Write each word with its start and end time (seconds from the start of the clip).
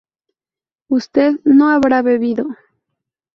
¿usted 0.89 1.33
no 1.43 1.69
habrá 1.69 2.01
bebido? 2.01 2.45